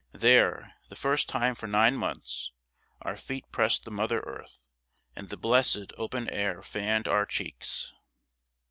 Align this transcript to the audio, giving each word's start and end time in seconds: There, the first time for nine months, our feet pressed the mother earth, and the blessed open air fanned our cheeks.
There, 0.13 0.73
the 0.89 0.95
first 0.95 1.29
time 1.29 1.53
for 1.53 1.67
nine 1.67 1.95
months, 1.95 2.51
our 3.03 3.15
feet 3.15 3.45
pressed 3.51 3.85
the 3.85 3.91
mother 3.91 4.21
earth, 4.21 4.65
and 5.15 5.29
the 5.29 5.37
blessed 5.37 5.93
open 5.95 6.27
air 6.31 6.63
fanned 6.63 7.07
our 7.07 7.27
cheeks. 7.27 7.93